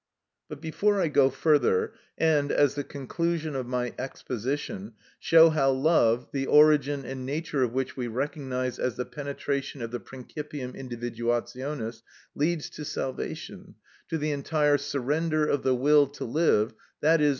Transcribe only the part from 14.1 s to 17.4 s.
the entire surrender of the will to live, _i.e.